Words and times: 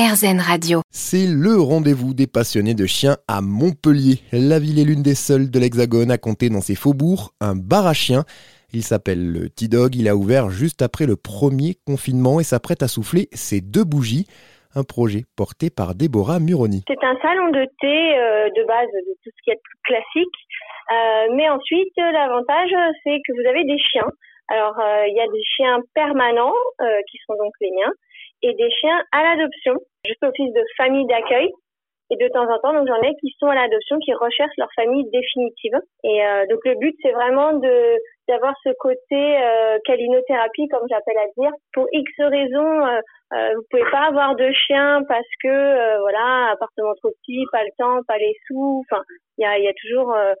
RZN 0.00 0.40
Radio. 0.40 0.80
C'est 0.88 1.28
le 1.28 1.60
rendez-vous 1.60 2.14
des 2.14 2.26
passionnés 2.26 2.72
de 2.72 2.86
chiens 2.86 3.18
à 3.28 3.42
Montpellier. 3.42 4.24
La 4.32 4.58
ville 4.58 4.80
est 4.80 4.88
l'une 4.88 5.02
des 5.02 5.14
seules 5.14 5.50
de 5.50 5.58
l'Hexagone 5.60 6.10
à 6.10 6.16
compter 6.16 6.48
dans 6.48 6.62
ses 6.62 6.74
faubourgs 6.74 7.36
un 7.42 7.52
bar 7.54 7.86
à 7.86 7.92
chiens. 7.92 8.24
Il 8.72 8.80
s'appelle 8.80 9.20
le 9.20 9.50
T-Dog, 9.50 9.94
il 9.94 10.08
a 10.08 10.16
ouvert 10.16 10.48
juste 10.48 10.80
après 10.80 11.04
le 11.04 11.16
premier 11.16 11.76
confinement 11.84 12.40
et 12.40 12.44
s'apprête 12.44 12.82
à 12.82 12.88
souffler 12.88 13.28
ses 13.32 13.60
deux 13.60 13.84
bougies. 13.84 14.24
Un 14.74 14.84
projet 14.84 15.28
porté 15.36 15.68
par 15.68 15.94
Déborah 15.94 16.40
Muroni. 16.40 16.80
C'est 16.88 17.04
un 17.04 17.18
salon 17.20 17.50
de 17.50 17.68
thé 17.82 17.98
euh, 18.16 18.48
de 18.56 18.64
base 18.64 18.88
de 18.88 19.12
tout 19.20 19.28
ce 19.36 19.42
qui 19.44 19.50
est 19.50 19.60
plus 19.60 19.78
classique. 19.84 20.38
Euh, 20.96 21.36
mais 21.36 21.50
ensuite, 21.50 21.92
l'avantage, 21.98 22.72
c'est 23.04 23.20
que 23.20 23.36
vous 23.36 23.46
avez 23.46 23.64
des 23.64 23.78
chiens. 23.78 24.08
Alors, 24.48 24.80
euh, 24.80 25.04
il 25.08 25.14
y 25.14 25.20
a 25.20 25.28
des 25.28 25.44
chiens 25.44 25.76
permanents 25.92 26.56
qui 27.10 27.18
sont 27.26 27.36
donc 27.36 27.52
les 27.60 27.70
miens 27.76 27.92
et 28.42 28.54
des 28.54 28.70
chiens 28.70 29.02
à 29.12 29.22
l'adoption. 29.22 29.74
Je 30.06 30.14
office 30.22 30.52
de 30.52 30.64
famille 30.76 31.06
d'accueil. 31.06 31.50
Et 32.12 32.16
de 32.16 32.28
temps 32.32 32.42
en 32.42 32.58
temps, 32.58 32.74
donc 32.74 32.88
j'en 32.88 33.00
ai 33.02 33.14
qui 33.20 33.32
sont 33.38 33.46
à 33.46 33.54
l'adoption, 33.54 33.96
qui 34.00 34.12
recherchent 34.12 34.58
leur 34.58 34.72
famille 34.74 35.08
définitive. 35.12 35.78
Et 36.02 36.26
euh, 36.26 36.44
donc 36.50 36.58
le 36.64 36.74
but, 36.74 36.92
c'est 37.02 37.12
vraiment 37.12 37.52
de 37.52 37.96
d'avoir 38.26 38.52
ce 38.64 38.70
côté 38.80 39.38
euh, 39.38 39.78
calinothérapie, 39.84 40.66
comme 40.72 40.88
j'appelle 40.90 41.18
à 41.18 41.26
dire. 41.40 41.52
Pour 41.72 41.86
X 41.92 42.10
raisons, 42.18 42.84
euh, 42.84 43.00
euh, 43.32 43.54
vous 43.54 43.62
pouvez 43.70 43.88
pas 43.92 44.08
avoir 44.08 44.34
de 44.34 44.50
chien 44.50 45.02
parce 45.08 45.30
que 45.40 45.48
euh, 45.48 46.00
voilà, 46.00 46.50
appartement 46.50 46.94
trop 46.94 47.12
petit, 47.22 47.44
pas 47.52 47.62
le 47.62 47.70
temps, 47.78 48.00
pas 48.08 48.18
les 48.18 48.34
sous. 48.48 48.82
Enfin, 48.90 49.02
il 49.38 49.42
y 49.42 49.46
a, 49.46 49.58
y 49.60 49.68
a 49.68 49.72
toujours 49.80 50.12
euh, 50.12 50.34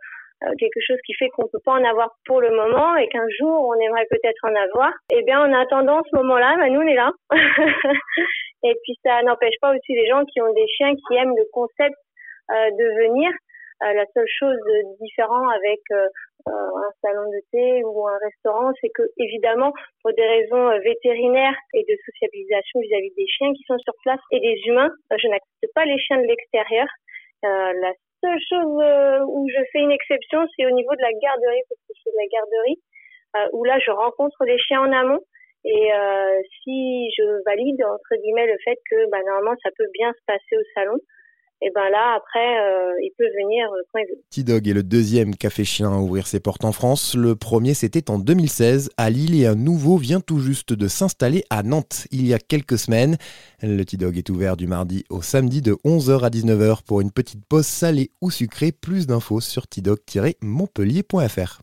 quelque 0.58 0.80
chose 0.80 0.98
qui 1.04 1.14
fait 1.14 1.28
qu'on 1.30 1.48
peut 1.48 1.60
pas 1.64 1.72
en 1.72 1.84
avoir 1.84 2.10
pour 2.26 2.40
le 2.40 2.50
moment 2.50 2.96
et 2.96 3.08
qu'un 3.08 3.28
jour 3.38 3.68
on 3.68 3.74
aimerait 3.74 4.06
peut-être 4.10 4.44
en 4.44 4.54
avoir, 4.54 4.92
eh 5.12 5.22
bien 5.22 5.40
en 5.40 5.52
attendant 5.52 6.00
ce 6.10 6.16
moment-là, 6.16 6.56
bah, 6.56 6.68
nous 6.68 6.80
on 6.80 6.86
est 6.86 6.94
là. 6.94 7.10
et 8.62 8.74
puis 8.82 8.98
ça 9.04 9.22
n'empêche 9.22 9.58
pas 9.60 9.70
aussi 9.70 9.92
les 9.92 10.06
gens 10.08 10.24
qui 10.24 10.40
ont 10.40 10.52
des 10.52 10.66
chiens 10.68 10.94
qui 10.94 11.16
aiment 11.16 11.36
le 11.36 11.44
concept 11.52 11.96
euh, 12.50 12.70
de 12.70 13.04
venir. 13.04 13.30
Euh, 13.82 13.92
la 13.94 14.04
seule 14.12 14.28
chose 14.38 14.56
de 14.56 15.04
différent 15.04 15.48
avec 15.48 15.80
un 16.46 16.90
salon 17.02 17.28
de 17.30 17.40
thé 17.52 17.84
ou 17.84 18.06
un 18.08 18.18
restaurant, 18.18 18.70
c'est 18.80 18.90
que 18.90 19.02
évidemment, 19.18 19.72
pour 20.02 20.12
des 20.14 20.26
raisons 20.26 20.68
vétérinaires 20.80 21.56
et 21.74 21.84
de 21.88 21.96
sociabilisation 22.04 22.80
vis-à-vis 22.80 23.12
des 23.16 23.26
chiens 23.26 23.52
qui 23.52 23.62
sont 23.66 23.78
sur 23.78 23.94
place 24.02 24.20
et 24.32 24.40
des 24.40 24.60
humains, 24.66 24.90
je 25.10 25.28
n'accepte 25.28 25.74
pas 25.74 25.84
les 25.84 25.98
chiens 25.98 26.18
de 26.18 26.26
l'extérieur. 26.26 26.86
Euh, 27.44 27.72
la 27.80 27.92
seule 28.20 28.40
chose 28.48 28.82
euh, 28.82 29.24
où 29.26 29.48
je 29.48 29.62
fais 29.72 29.80
une 29.80 29.90
exception, 29.92 30.46
c'est 30.56 30.66
au 30.66 30.70
niveau 30.70 30.94
de 30.94 31.02
la 31.02 31.12
garderie, 31.12 31.62
parce 31.68 31.80
que 31.88 31.92
je 31.96 32.10
de 32.10 32.16
la 32.16 32.28
garderie, 32.28 32.78
euh, 33.36 33.48
où 33.52 33.64
là, 33.64 33.78
je 33.78 33.90
rencontre 33.90 34.44
les 34.44 34.58
chiens 34.58 34.82
en 34.82 34.92
amont. 34.92 35.20
Et 35.64 35.92
euh, 35.92 36.40
si 36.62 37.10
je 37.16 37.44
valide, 37.44 37.82
entre 37.84 38.16
guillemets, 38.22 38.46
le 38.46 38.56
fait 38.64 38.78
que 38.90 39.10
bah, 39.10 39.18
normalement, 39.26 39.56
ça 39.62 39.70
peut 39.76 39.88
bien 39.92 40.12
se 40.12 40.24
passer 40.26 40.56
au 40.56 40.64
salon, 40.74 40.96
et 41.62 41.70
ben 41.74 41.90
là, 41.90 42.14
après, 42.16 42.58
euh, 42.58 42.94
il 43.02 43.12
peut 43.18 43.28
venir 43.28 43.68
euh, 43.70 43.82
quand. 43.92 44.00
T-Dog 44.30 44.66
est 44.66 44.72
le 44.72 44.82
deuxième 44.82 45.36
café 45.36 45.64
chien 45.64 45.92
à 45.92 45.98
ouvrir 45.98 46.26
ses 46.26 46.40
portes 46.40 46.64
en 46.64 46.72
France. 46.72 47.14
Le 47.14 47.36
premier, 47.36 47.74
c'était 47.74 48.10
en 48.10 48.18
2016 48.18 48.90
à 48.96 49.10
Lille 49.10 49.38
et 49.38 49.46
un 49.46 49.56
nouveau 49.56 49.98
vient 49.98 50.20
tout 50.20 50.38
juste 50.38 50.72
de 50.72 50.88
s'installer 50.88 51.44
à 51.50 51.62
Nantes 51.62 52.06
il 52.12 52.26
y 52.26 52.32
a 52.32 52.38
quelques 52.38 52.78
semaines. 52.78 53.18
Le 53.62 53.84
T-Dog 53.84 54.16
est 54.16 54.30
ouvert 54.30 54.56
du 54.56 54.66
mardi 54.66 55.04
au 55.10 55.20
samedi 55.20 55.60
de 55.60 55.74
11h 55.84 56.24
à 56.24 56.30
19h 56.30 56.82
pour 56.84 57.02
une 57.02 57.10
petite 57.10 57.44
pause 57.46 57.66
salée 57.66 58.10
ou 58.22 58.30
sucrée. 58.30 58.72
Plus 58.72 59.06
d'infos 59.06 59.40
sur 59.40 59.66
t-dog-montpellier.fr. 59.66 61.60